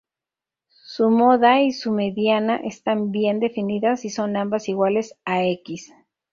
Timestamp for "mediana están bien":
1.91-3.39